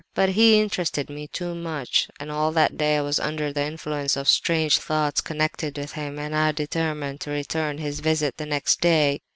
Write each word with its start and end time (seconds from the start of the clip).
"But 0.15 0.29
he 0.29 0.59
interested 0.59 1.11
me 1.11 1.27
too 1.27 1.53
much, 1.53 2.07
and 2.19 2.31
all 2.31 2.51
that 2.53 2.75
day 2.75 2.97
I 2.97 3.03
was 3.03 3.19
under 3.19 3.53
the 3.53 3.61
influence 3.63 4.17
of 4.17 4.27
strange 4.27 4.79
thoughts 4.79 5.21
connected 5.21 5.77
with 5.77 5.91
him, 5.91 6.17
and 6.17 6.35
I 6.35 6.53
determined 6.53 7.21
to 7.21 7.29
return 7.29 7.77
his 7.77 7.99
visit 7.99 8.37
the 8.37 8.47
next 8.47 8.81
day. 8.81 9.21